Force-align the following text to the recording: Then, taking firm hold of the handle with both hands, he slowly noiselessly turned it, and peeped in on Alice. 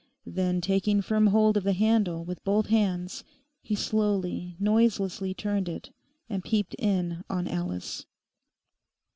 Then, 0.25 0.61
taking 0.61 1.03
firm 1.03 1.27
hold 1.27 1.57
of 1.57 1.63
the 1.63 1.73
handle 1.73 2.25
with 2.25 2.43
both 2.43 2.69
hands, 2.69 3.23
he 3.61 3.75
slowly 3.75 4.55
noiselessly 4.59 5.35
turned 5.35 5.69
it, 5.69 5.91
and 6.27 6.43
peeped 6.43 6.73
in 6.79 7.23
on 7.29 7.47
Alice. 7.47 8.07